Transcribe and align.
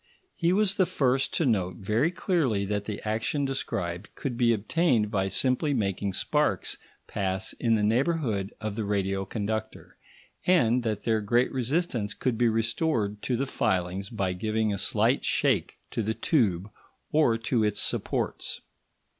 He 0.35 0.51
was 0.51 0.77
the 0.77 0.87
first 0.87 1.31
to 1.35 1.45
note 1.45 1.75
very 1.77 2.09
clearly 2.09 2.65
that 2.65 2.85
the 2.85 3.03
action 3.07 3.45
described 3.45 4.09
could 4.15 4.35
be 4.35 4.51
obtained 4.51 5.11
by 5.11 5.27
simply 5.27 5.75
making 5.75 6.13
sparks 6.13 6.79
pass 7.05 7.53
in 7.59 7.75
the 7.75 7.83
neighbourhood 7.83 8.51
of 8.59 8.75
the 8.75 8.83
radio 8.83 9.25
conductor, 9.25 9.97
and 10.47 10.81
that 10.81 11.03
their 11.03 11.21
great 11.21 11.51
resistance 11.51 12.15
could 12.15 12.35
be 12.35 12.49
restored 12.49 13.21
to 13.21 13.35
the 13.37 13.45
filings 13.45 14.09
by 14.09 14.33
giving 14.33 14.73
a 14.73 14.79
slight 14.79 15.23
shake 15.23 15.77
to 15.91 16.01
the 16.01 16.15
tube 16.15 16.71
or 17.11 17.37
to 17.37 17.63
its 17.63 17.79
supports. 17.79 18.61